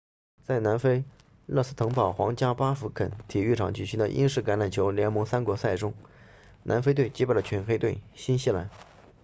[0.43, 1.03] 在南非
[1.45, 5.93] 勒斯滕堡 rustenburg 皇家巴福肯体育场举行的英式橄榄球联盟三国赛中
[6.63, 8.71] 南非队击败了全黑队新西兰